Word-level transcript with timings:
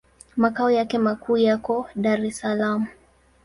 Makao 0.37 0.71
yake 0.71 0.97
makuu 0.97 1.37
yako 1.37 1.89
Dar 1.95 2.25
es 2.25 2.37
Salaam. 2.39 2.87